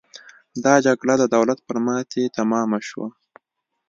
[0.63, 3.07] دا جګړه د دولت پر ماتې تمامه شوه.